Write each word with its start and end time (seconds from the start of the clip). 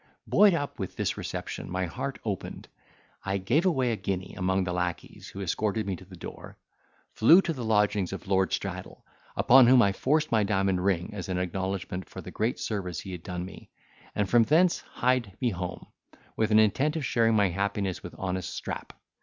Buoyed 0.25 0.55
up 0.55 0.79
with 0.79 0.95
this 0.95 1.15
reception, 1.15 1.69
my 1.69 1.85
heart 1.85 2.17
opened; 2.25 2.67
I 3.23 3.37
gave 3.37 3.67
away 3.67 3.91
a 3.91 3.95
guinea, 3.95 4.33
among 4.35 4.63
the 4.63 4.73
lacqueys, 4.73 5.27
who 5.27 5.41
escorted 5.43 5.85
me 5.85 5.95
to 5.95 6.05
the 6.05 6.15
door, 6.15 6.57
flew 7.13 7.39
to 7.43 7.53
the 7.53 7.63
lodgings 7.63 8.11
of 8.11 8.27
Lord 8.27 8.51
Straddle, 8.51 9.05
upon 9.37 9.67
whom 9.67 9.83
I 9.83 9.91
forced 9.91 10.31
my 10.31 10.43
diamond 10.43 10.83
ring 10.83 11.11
as 11.13 11.29
an 11.29 11.37
acknowledgment 11.37 12.09
for 12.09 12.19
the 12.19 12.31
great 12.31 12.57
service 12.59 13.01
he 13.01 13.11
had 13.11 13.21
done 13.21 13.45
me, 13.45 13.69
and 14.15 14.27
from 14.27 14.41
thence 14.41 14.79
hied 14.79 15.37
me 15.39 15.51
home, 15.51 15.85
with 16.35 16.49
an 16.49 16.57
intent 16.57 16.95
of 16.95 17.05
sharing 17.05 17.35
my 17.35 17.49
happiness 17.49 18.01
with 18.01 18.15
honest 18.17 18.51
Strap. 18.55 18.93